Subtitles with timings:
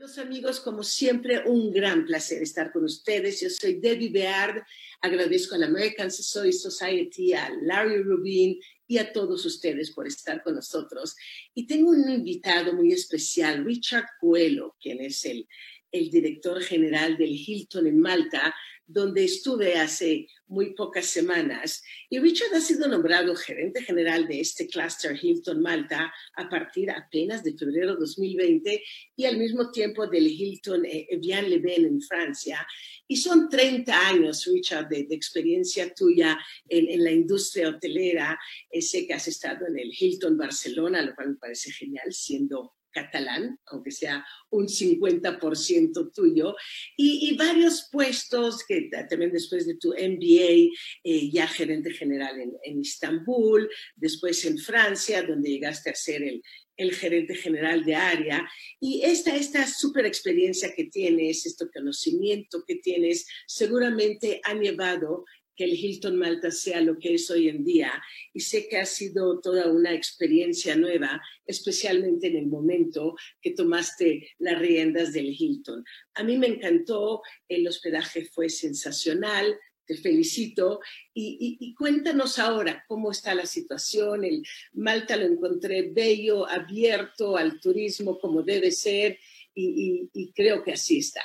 [0.00, 3.38] Los amigos, como siempre, un gran placer estar con ustedes.
[3.42, 4.64] Yo soy Debbie Beard.
[5.02, 10.54] Agradezco a la American Society, a Larry Rubin y a todos ustedes por estar con
[10.54, 11.14] nosotros.
[11.52, 15.46] Y tengo un invitado muy especial, Richard Coelho, quien es el
[15.92, 18.54] director general del Hilton en Malta,
[18.86, 21.82] donde estuve hace muy pocas semanas.
[22.10, 27.42] Y Richard ha sido nombrado gerente general de este cluster Hilton Malta a partir apenas
[27.44, 28.82] de febrero de 2020
[29.16, 32.66] y al mismo tiempo del Hilton eh, Evian Le en Francia.
[33.06, 38.38] Y son 30 años, Richard, de, experiencia tuya en, en, la industria hotelera.
[38.70, 42.74] Eh, sé que has estado en el Hilton Barcelona, lo cual me parece genial, siendo
[42.92, 46.56] catalán, aunque sea un 50% tuyo,
[46.96, 50.70] y, varios puestos que también después de tu MBA,
[51.04, 56.42] eh, ya gerente general en, en, Istambul, después en Francia, donde llegaste a ser el,
[56.80, 58.48] el gerente general de área.
[58.80, 65.24] Y esta, esta super experiencia que tienes, este conocimiento que tienes, seguramente ha llevado
[65.60, 67.92] que el Hilton Malta sea lo que es hoy en día.
[68.32, 74.26] Y sé que ha sido toda una experiencia nueva, especialmente en el momento que tomaste
[74.38, 75.84] las riendas del Hilton.
[76.14, 80.80] A mí me encantó, el hospedaje fue sensacional, te felicito.
[81.12, 84.24] Y, cuéntanos ahora cómo está la situación.
[84.24, 89.18] El Malta lo encontré bello, abierto al turismo como debe ser
[89.54, 91.22] y, creo que así está.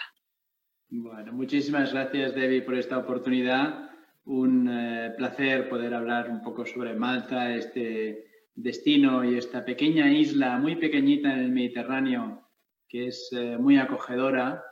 [0.89, 3.94] Bueno, muchísimas gracias, Debbie, por esta oportunidad
[4.25, 10.57] un eh, placer poder hablar un poco sobre Malta, este destino y esta pequeña isla
[10.57, 12.41] muy pequeñita en el Mediterráneo
[12.87, 14.63] que es eh, muy acogedora.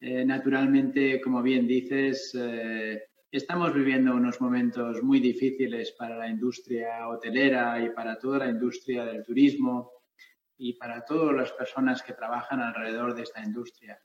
[0.00, 2.36] Eh, naturalmente, como bien dices,
[3.30, 9.04] estamos viviendo unos momentos muy difíciles para la industria hotelera y para toda la industria
[9.04, 9.92] del turismo
[10.56, 14.00] y para todas las personas que trabajan alrededor de esta industria.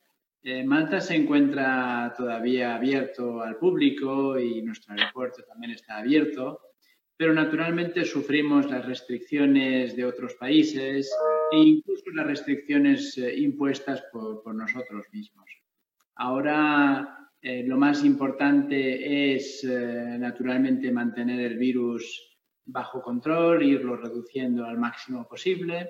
[0.47, 6.59] Eh, Malta se encuentra todavía abierto al público y nuestro aeropuerto también está abierto,
[7.17, 11.11] pero naturalmente sufrimos las restricciones de otros países
[11.51, 15.49] e incluso las restricciones eh, impuestas por, nosotros mismos.
[16.13, 24.77] Ahora eh, lo más importante es naturalmente mantener el virus bajo control, irlo reduciendo al
[24.77, 25.89] máximo posible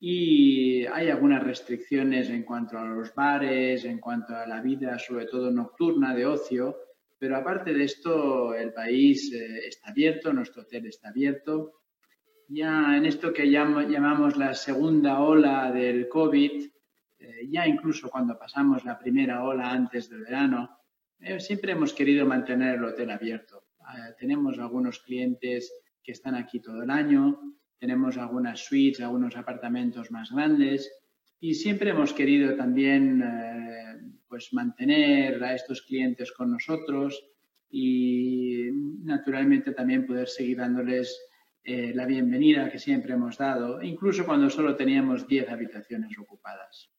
[0.00, 5.26] y hay algunas restricciones en cuanto a los bares, en cuanto a la vida, sobre
[5.26, 6.76] todo nocturna, de ocio,
[7.24, 11.80] pero aparte de esto, el país eh, está abierto, nuestro hotel está abierto.
[12.48, 16.66] Ya en esto que llamamos la segunda ola del COVID,
[17.18, 20.78] eh, ya incluso cuando pasamos la primera ola antes del verano,
[21.18, 23.62] eh, siempre hemos querido mantener el hotel abierto.
[24.18, 25.72] tenemos algunos clientes
[26.02, 27.40] que están aquí todo el año,
[27.84, 30.90] tenemos algunas suites, algunos apartamentos más grandes
[31.38, 37.22] y siempre hemos querido también eh, pues mantener a estos clientes con nosotros
[37.70, 38.70] y
[39.02, 41.14] naturalmente también poder seguir dándoles
[41.62, 46.90] eh, la bienvenida que siempre hemos dado, incluso cuando solo teníamos 10 habitaciones ocupadas.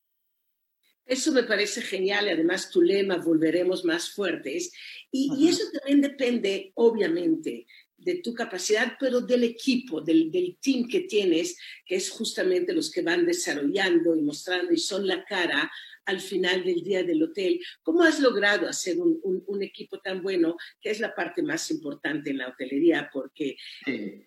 [1.04, 4.72] Eso me parece genial y además tu lema, volveremos más fuertes.
[5.12, 7.66] Y, y, eso también depende, obviamente,
[8.06, 12.92] de tu capacidad, pero del equipo, del, del, team que tienes, que es justamente los
[12.92, 15.72] que van desarrollando y mostrando y son la cara
[16.06, 17.60] al final del día del hotel.
[17.82, 22.30] ¿Cómo has logrado hacer un, un, equipo tan bueno, que es la parte más importante
[22.30, 23.10] en la hotelería?
[23.12, 23.58] Porque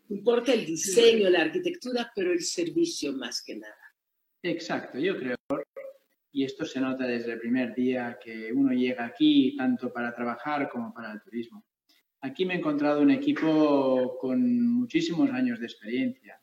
[0.08, 3.94] importa el diseño, la arquitectura, pero el servicio más que nada.
[4.42, 5.36] Exacto, yo creo,
[6.32, 10.68] y esto se nota desde el primer día que uno llega aquí, tanto para trabajar
[10.68, 11.64] como para el turismo
[12.38, 16.40] Aquí me he encontrado un equipo con muchísimos años de experiencia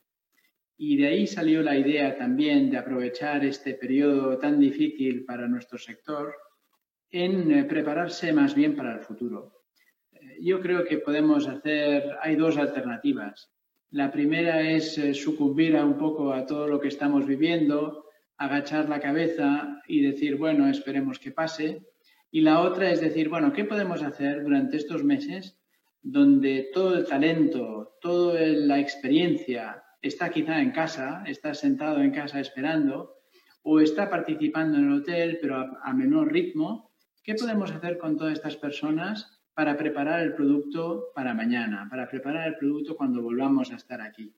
[0.75, 5.77] y de ahí salió la idea también de aprovechar este periodo tan difícil para nuestro
[5.77, 6.35] sector
[7.09, 9.61] en eh, prepararse más bien para el futuro.
[10.11, 13.53] Eh, yo creo que podemos hacer, hay dos alternativas.
[13.91, 18.03] La primera es eh, sucumbir a un poco a todo lo que estamos viviendo,
[18.35, 21.85] agachar la cabeza y decir, bueno, esperemos que pase.
[22.31, 25.57] Y la otra es decir, bueno, ¿qué podemos hacer durante estos meses
[26.07, 32.39] donde todo el talento, toda la experiencia está quizá en casa, está sentado en casa
[32.39, 33.15] esperando,
[33.63, 36.91] o está participando en el hotel, pero a, menor ritmo,
[37.23, 42.49] ¿qué podemos hacer con todas estas personas para preparar el producto para mañana, para preparar
[42.49, 44.31] el producto cuando volvamos a estar aquí?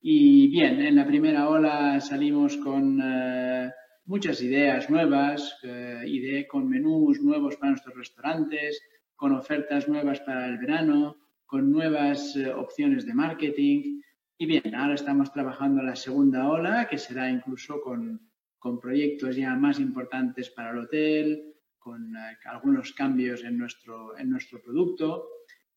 [0.00, 3.72] Y bien, en la primera ola salimos con eh,
[4.04, 8.80] muchas ideas nuevas, eh, con menús nuevos para nuestros restaurantes,
[9.16, 11.16] con ofertas nuevas para el verano,
[11.46, 14.00] con nuevas eh, opciones de marketing.
[14.38, 18.20] Y bien, ahora estamos trabajando la segunda ola, que será incluso con,
[18.58, 24.30] con proyectos ya más importantes para el hotel, con eh, algunos cambios en nuestro, en
[24.30, 25.28] nuestro producto.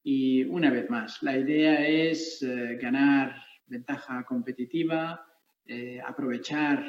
[0.02, 3.36] Y una vez más, la idea es eh, ganar
[3.66, 5.22] ventaja competitiva,
[5.66, 6.86] eh, aprovechar,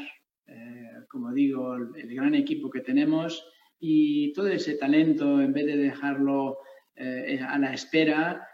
[1.09, 3.45] como digo, el, gran equipo que tenemos
[3.79, 6.59] y todo ese talento, en vez de dejarlo
[6.97, 8.47] a la espera,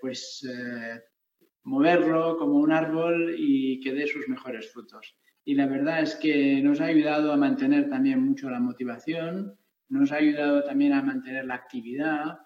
[0.00, 0.46] pues
[1.62, 5.16] moverlo como un árbol y que dé sus mejores frutos
[5.48, 9.58] y la verdad es que nos ha ayudado a mantener también mucho la motivación,
[9.88, 12.40] nos ha ayudado también a mantener la actividad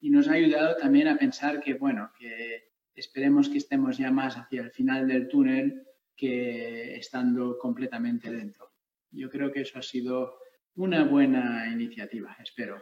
[0.00, 4.36] y nos ha ayudado también a pensar que, bueno, que esperemos que estemos ya más
[4.36, 5.84] hacia el final del túnel
[6.16, 8.72] que estando completamente dentro.
[9.12, 10.40] Yo creo que eso ha sido
[10.78, 12.80] una buena iniciativa, espero.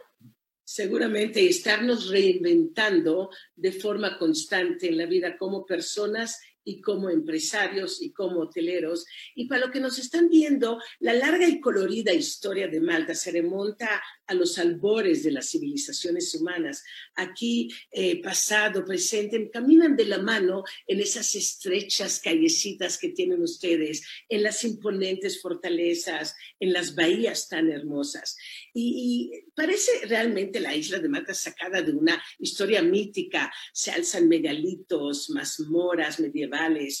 [0.63, 8.11] Seguramente estarnos reinventando de forma constante en la vida como personas y como empresarios y
[8.11, 9.05] como hoteleros.
[9.35, 13.31] Y para lo que nos están viendo, la larga y colorida historia de Malta se
[13.31, 16.83] remonta a los albores de las civilizaciones humanas.
[17.15, 24.05] Aquí, eh, pasado, presente, caminan de la mano en esas estrechas callecitas que tienen ustedes,
[24.27, 28.35] en las imponentes fortalezas, en las bahías tan hermosas.
[28.73, 33.53] Y, y parece realmente la isla de Malta sacada de una historia mítica.
[33.71, 36.56] Se alzan megalitos, mazmoras medievales,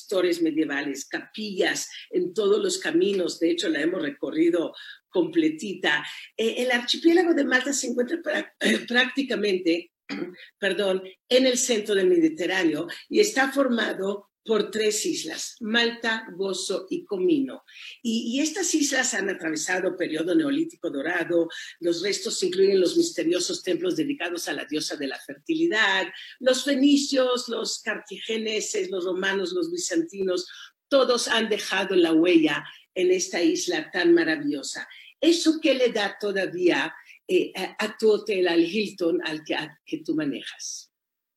[0.07, 3.39] torres medievales, capillas en todos los caminos.
[3.39, 4.73] De hecho, la hemos recorrido
[5.09, 6.05] completita.
[6.35, 8.19] Eh, el archipiélago de Malta se encuentra
[8.87, 9.91] prácticamente,
[10.59, 17.03] perdón, en el centro del Mediterráneo y está formado por tres islas, Malta, Gozo y
[17.03, 17.65] Comino.
[18.01, 21.49] Y, estas islas han atravesado periodo neolítico dorado,
[21.81, 26.07] los restos incluyen los misteriosos templos dedicados a la diosa de la fertilidad,
[26.39, 30.47] los fenicios, los cartagineses, los romanos, los bizantinos,
[30.87, 32.63] todos han dejado la huella
[32.95, 34.87] en esta isla tan maravillosa.
[35.19, 36.95] ¿Eso qué le da todavía
[37.27, 40.93] eh, a tu hotel, al Hilton, al que, tú manejas?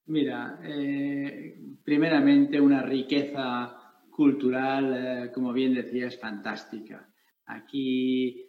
[0.07, 3.77] Mira, eh, primeramente una riqueza
[4.11, 7.09] cultural, eh, como bien decías, fantástica.
[7.47, 8.47] Aquí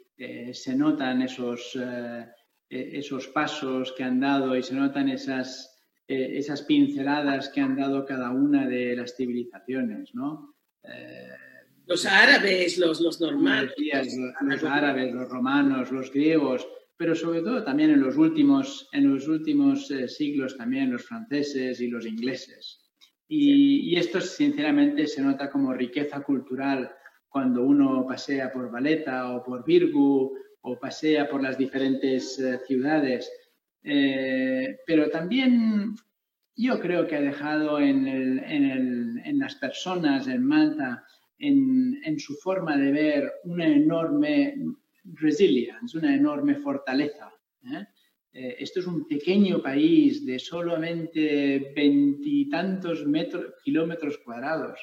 [0.54, 1.76] se notan esos,
[2.70, 8.30] esos pasos que han dado y se notan esas, esas pinceladas que han dado cada
[8.30, 10.54] una de las civilizaciones, ¿no?
[11.88, 13.74] los árabes, los, los normales.
[14.42, 16.68] Los, árabes, los romanos, los griegos,
[17.02, 21.82] pero sobre todo también en los últimos, en los últimos eh, siglos también los franceses
[21.82, 22.80] y los ingleses.
[23.28, 26.92] Y, esto sinceramente se nota como riqueza cultural
[27.28, 33.32] cuando uno pasea por Valeta o por Virgu o pasea por las diferentes eh, ciudades.
[33.84, 35.96] Eh, pero también
[36.56, 41.04] yo creo que ha dejado en, en las personas en Malta
[41.42, 44.56] en, su forma de ver una enorme
[45.04, 47.32] resilience, una enorme fortaleza.
[47.66, 47.86] ¿eh?
[48.34, 53.04] Eh, esto es un pequeño país de solamente veintitantos
[53.64, 54.80] kilómetros cuadrados.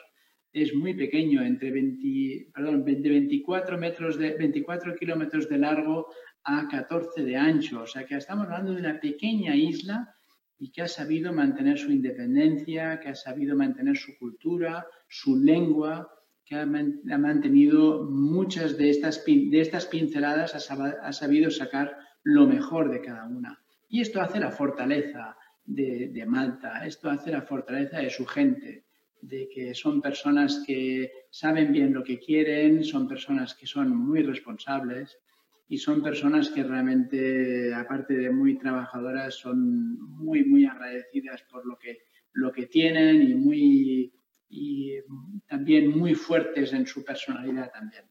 [0.52, 6.08] Es muy pequeño, entre 20, perdón, de 24, metros de, 24 kilómetros de largo
[6.44, 7.82] a 14 de ancho.
[7.82, 10.14] O sea que estamos hablando de una pequeña isla
[10.58, 16.10] y que ha sabido mantener su independencia, que ha sabido mantener su cultura, su lengua,
[16.48, 16.66] que ha,
[17.18, 23.62] mantenido muchas de estas, de estas pinceladas, ha, sabido sacar lo mejor de cada una.
[23.88, 28.86] Y esto hace la fortaleza de, de, Malta, esto hace la fortaleza de su gente,
[29.20, 34.22] de que son personas que saben bien lo que quieren, son personas que son muy
[34.22, 35.18] responsables
[35.68, 41.76] y son personas que realmente, aparte de muy trabajadoras, son muy, muy agradecidas por lo
[41.78, 41.98] que,
[42.32, 44.12] lo que tienen y muy
[44.50, 44.94] y
[45.58, 48.04] también muy fuertes en su personalidad también.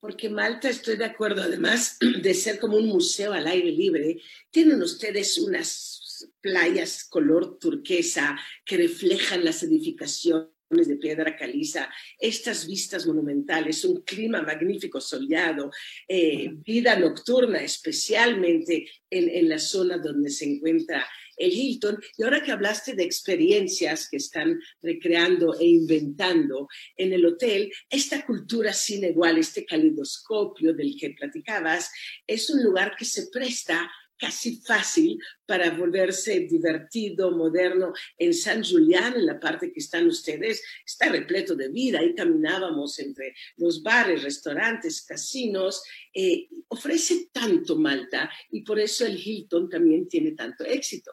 [0.00, 4.82] Porque Malta, estoy de acuerdo, además de ser como un museo al aire libre, tienen
[4.82, 13.84] ustedes unas playas color turquesa que reflejan las edificaciones de piedra caliza, estas vistas monumentales,
[13.84, 15.70] un clima magnífico soleado,
[16.08, 21.06] eh, vida nocturna, especialmente en, en, la zona donde se encuentra
[21.42, 21.98] el Hilton.
[22.16, 28.24] Y ahora que hablaste de experiencias que están recreando e inventando en el hotel, esta
[28.24, 31.90] cultura sin igual, este calidoscopio del que platicabas,
[32.26, 33.90] es un lugar que se presta
[34.22, 37.92] casi fácil para volverse divertido, moderno.
[38.16, 41.98] En San Julián, en la parte que están ustedes, está repleto de vida.
[41.98, 45.82] Ahí caminábamos entre los bares, restaurantes, casinos.
[46.14, 51.12] Eh, ofrece tanto Malta y por eso el Hilton también tiene tanto éxito.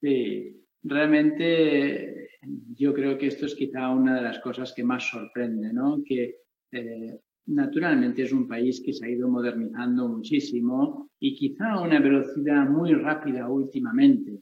[0.00, 2.30] Sí, realmente
[2.74, 6.02] yo creo que esto es quizá una de las cosas que más sorprende, ¿no?
[6.04, 6.36] Que
[6.72, 12.00] eh, naturalmente es un país que se ha ido modernizando muchísimo y quizá a una
[12.00, 14.40] velocidad muy rápida últimamente,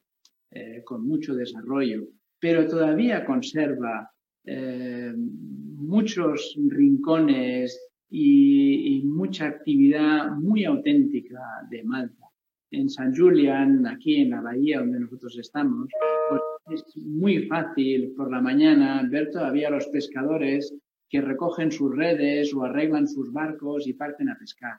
[0.50, 2.06] eh, con mucho desarrollo,
[2.38, 4.10] pero todavía conserva
[4.44, 7.78] eh, muchos rincones
[8.10, 12.27] y, mucha actividad muy auténtica de Malta.
[12.70, 15.88] En San Julián, aquí en la bahía donde nosotros estamos,
[16.28, 20.74] pues es muy fácil por la mañana ver todavía los pescadores
[21.08, 24.78] que recogen sus redes o arreglan sus barcos y parten a pescar.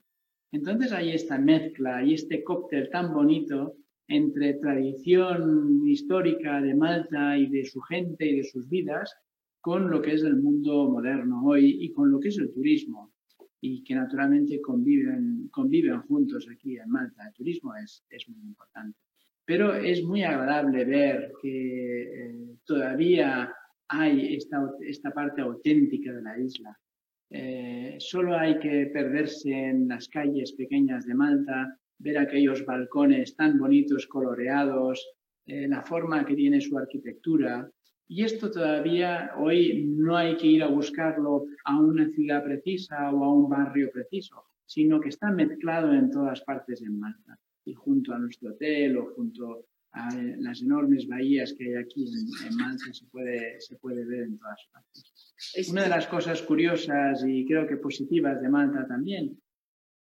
[0.51, 3.75] Entonces hay esta mezcla y este cóctel tan bonito
[4.07, 9.15] entre tradición histórica de Malta y de su gente y de sus vidas
[9.61, 13.08] con lo que es el mundo moderno hoy y con lo que es el turismo
[13.61, 17.27] y que naturalmente conviven, conviven juntos aquí en Malta.
[17.27, 18.97] El turismo es, es muy importante.
[19.45, 23.53] Pero es muy agradable ver que eh, todavía
[23.87, 26.77] hay esta, esta, parte auténtica de la isla.
[27.31, 33.57] Eh, solo hay que perderse en las calles pequeñas de Malta, ver aquellos balcones tan
[33.57, 35.05] bonitos, coloreados,
[35.45, 37.69] eh, la forma que tiene su arquitectura,
[38.11, 43.23] y esto todavía hoy no hay que ir a buscarlo a una ciudad precisa o
[43.23, 47.39] a un barrio preciso, sino que está mezclado en todas partes en Malta.
[47.65, 52.05] Y junto a nuestro hotel o junto a las enormes bahías que hay aquí
[52.47, 55.69] en, Malta se puede, se puede ver en todas partes.
[55.69, 59.39] Una de las cosas curiosas y creo que positivas de Malta también,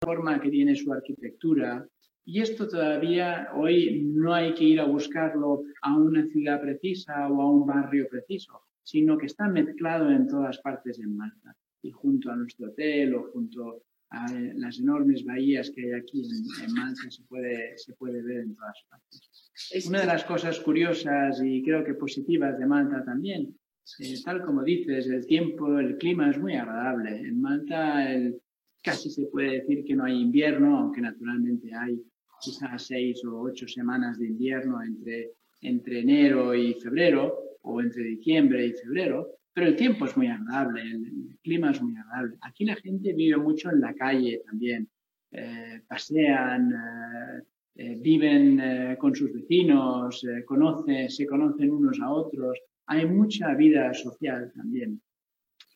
[0.02, 1.88] la forma que tiene su arquitectura,
[2.26, 7.42] y esto todavía hoy no hay que ir a buscarlo a una ciudad precisa o
[7.42, 11.56] a un barrio preciso, sino que está mezclado en todas partes en Malta.
[11.82, 16.74] Y junto a nuestro hotel o junto a las enormes bahías que hay aquí en,
[16.74, 19.88] Malta se puede, se puede ver en todas partes.
[19.88, 23.58] Una de las cosas curiosas y creo que positivas de Malta también,
[24.00, 27.18] eh, tal como dices, el tiempo, el clima es muy agradable.
[27.18, 28.40] En Malta el,
[28.84, 32.02] casi se puede decir que no hay invierno, aunque naturalmente hay
[32.42, 35.32] quizás seis o ocho semanas de invierno entre,
[35.62, 40.82] entre enero y febrero o entre diciembre y febrero, pero el tiempo es muy agradable,
[40.82, 42.38] el, clima es muy agradable.
[42.42, 44.90] Aquí la gente vive mucho en la calle también,
[45.32, 47.44] eh, pasean, eh,
[47.76, 54.52] eh, viven con sus vecinos, conoce, se conocen unos a otros, hay mucha vida social
[54.56, 55.02] también.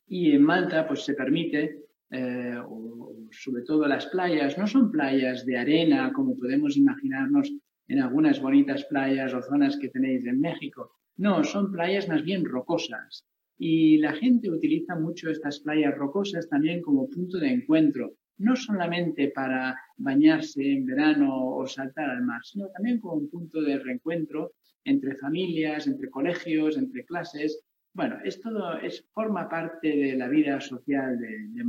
[0.07, 5.45] Y en Malta pues se permite eh, o, sobre todo las playas, no son playas
[5.45, 7.51] de arena como podemos imaginarnos
[7.88, 10.91] en algunas bonitas playas o zonas que tenéis en México.
[11.17, 13.25] No, son playas más bien rocosas.
[13.57, 19.31] Y la gente utiliza mucho estas playas rocosas también como punto de encuentro, no solamente
[19.33, 24.51] para bañarse en verano o saltar al mar, sino también como un punto de reencuentro
[24.83, 27.63] entre familias, entre colegios, entre clases.
[27.93, 31.63] Bueno, es todo, es, forma parte de la vida social de, de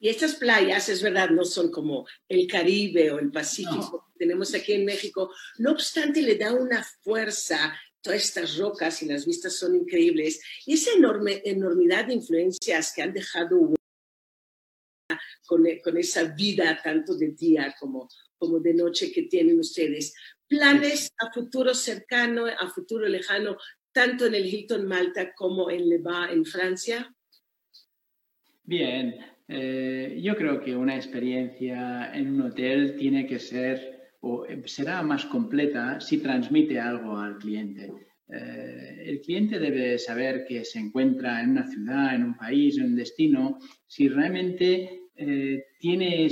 [0.00, 4.54] y estas playas, es verdad, no son como el Caribe o el Pacífico que tenemos
[4.54, 5.32] aquí en México.
[5.58, 10.40] No obstante, le da una fuerza todas estas rocas y las vistas son increíbles.
[10.66, 13.74] Y esa enorme, enormidad de influencias que han dejado
[15.46, 20.14] con, con esa vida tanto de día como, como de noche que tienen ustedes.
[20.46, 23.56] Planes a futuro cercano, a futuro lejano,
[23.90, 26.00] tanto en el Hilton Malta como en Le
[26.30, 27.12] en Francia.
[28.62, 35.02] Bien, eh, yo creo que una experiencia en un hotel tiene que ser o será
[35.02, 37.90] más completa si transmite algo al cliente.
[38.30, 42.86] Eh, el cliente debe saber que se encuentra en una ciudad, en un país, en
[42.86, 46.26] un destino, si realmente eh, tiene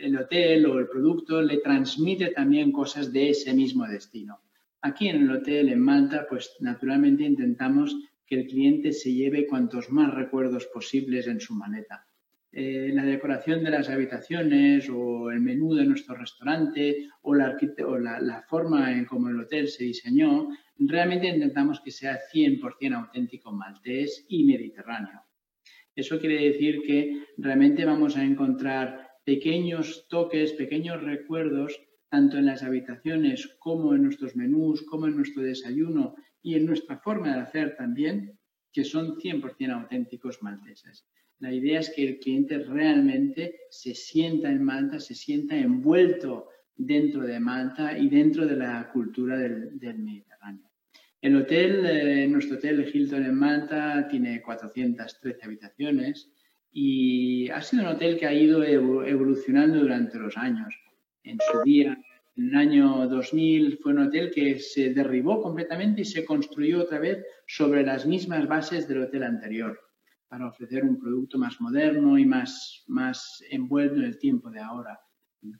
[0.00, 4.40] el hotel o el producto le transmite también cosas de ese mismo destino.
[4.82, 9.90] Aquí en el hotel en Malta, pues naturalmente intentamos que el cliente se lleve cuantos
[9.90, 12.06] más recuerdos posibles en su maleta.
[12.58, 17.54] Eh, la decoración de las habitaciones o el menú de nuestro restaurante o la,
[18.20, 24.24] la, forma en cómo el hotel se diseñó, realmente intentamos que sea 100% auténtico maltés
[24.28, 25.20] y mediterráneo.
[25.94, 31.78] Eso quiere decir que realmente vamos a encontrar pequeños toques, pequeños recuerdos,
[32.08, 36.14] tanto en las habitaciones como en nuestros menús, como en nuestro desayuno
[36.46, 38.38] y en nuestra forma de hacer también,
[38.72, 41.04] que son 100% auténticos malteses.
[41.40, 47.22] La idea es que el cliente realmente se sienta en Malta, se sienta envuelto dentro
[47.22, 50.70] de Malta y dentro de la cultura del, Mediterráneo.
[51.20, 56.30] El hotel, eh, nuestro hotel Hilton en Malta tiene 413 habitaciones
[56.70, 60.72] y ha sido un hotel que ha ido evolucionando durante los años.
[61.24, 62.00] En su día
[62.36, 66.98] en el año 2000 fue un hotel que se derribó completamente y se construyó otra
[66.98, 69.80] vez sobre las mismas bases del hotel anterior.
[70.28, 74.98] para ofrecer un producto más moderno y más, más envuelto en el tiempo de ahora,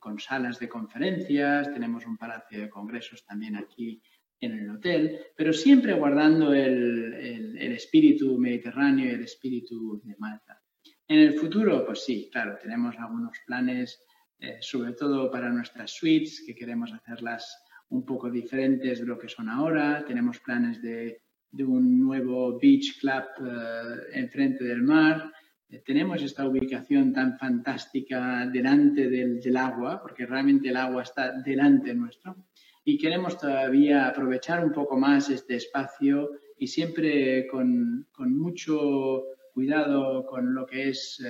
[0.00, 4.02] con salas de conferencias, tenemos un palacio de congresos también aquí
[4.40, 7.14] en el hotel, pero siempre guardando el,
[7.56, 10.60] el, espíritu mediterráneo y el espíritu de Malta.
[11.08, 14.02] En el futuro, pues sí, claro, tenemos algunos planes,
[14.38, 19.28] eh, sobre todo para nuestras suites, que queremos hacerlas un poco diferentes de lo que
[19.28, 20.04] son ahora.
[20.06, 25.32] Tenemos planes de, de un nuevo beach club eh, enfrente del mar.
[25.68, 31.32] Eh, tenemos esta ubicación tan fantástica delante del, del agua, porque realmente el agua está
[31.42, 32.36] delante nuestro
[32.84, 40.24] y queremos todavía aprovechar un poco más este espacio y siempre con, con mucho cuidado
[40.24, 41.20] con lo que es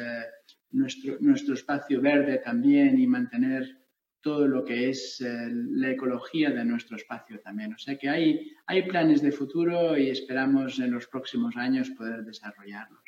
[0.70, 3.86] nuestro, nuestro espacio verde también y mantener
[4.20, 7.74] todo lo que es eh, la ecología de nuestro espacio también.
[7.74, 12.24] O sea que hay, hay planes de futuro y esperamos en los próximos años poder
[12.24, 13.04] desarrollarlos.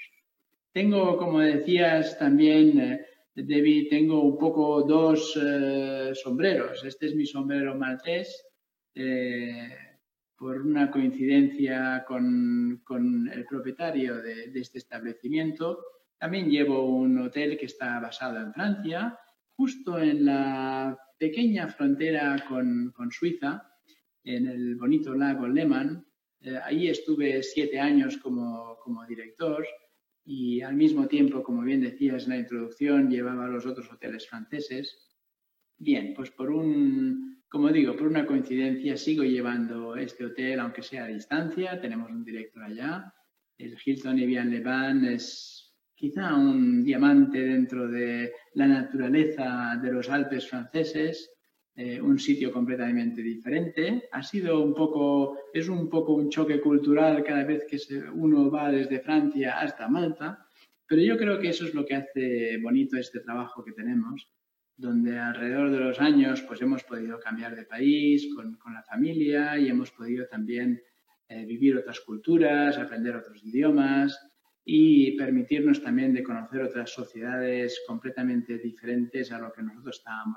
[0.73, 6.85] Tengo, como decías también, eh, Debbie, tengo un poco dos eh, sombreros.
[6.85, 8.45] Este es mi sombrero maltés,
[8.95, 9.71] eh,
[10.37, 15.85] por una coincidencia con, con el propietario de, de, este establecimiento.
[16.19, 19.19] También llevo un hotel que está basado en Francia,
[19.57, 23.71] justo en la pequeña frontera con, con Suiza,
[24.25, 26.05] en el bonito lago Lehmann.
[26.41, 29.67] Eh, ahí estuve siete años como, como director
[30.25, 35.09] y al mismo tiempo, como bien decías en la introducción, llevaba los otros hoteles franceses.
[35.78, 41.04] Bien, pues por un, como digo, por una coincidencia sigo llevando este hotel, aunque sea
[41.04, 41.81] a distancia.
[41.81, 43.15] Tenemos un director allá.
[43.57, 45.57] El Hilton Evian Levan es
[45.99, 51.32] quizá un diamante dentro de la naturaleza de los Alpes franceses.
[51.75, 54.08] Eh, un sitio completamente diferente.
[54.11, 58.50] Ha sido un poco, es un poco un choque cultural cada vez que se, uno
[58.50, 60.45] va desde Francia hasta Malta,
[60.89, 64.28] pero yo creo que eso es lo que hace bonito este trabajo que tenemos,
[64.76, 69.56] donde alrededor de los años pues hemos podido cambiar de país con, con la familia
[69.56, 70.82] y hemos podido también
[71.28, 74.27] eh, vivir otras culturas, aprender otros idiomas
[74.71, 80.37] y permitirnos también de conocer otras sociedades completamente diferentes a lo que nosotros estábamos